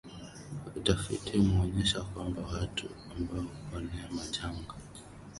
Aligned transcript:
Utafiti 0.77 1.37
umeonyesha 1.37 2.01
kwamba 2.03 2.41
watu 2.41 2.89
ambao 3.15 3.41
huponea 3.43 4.09
majanga 4.11 4.73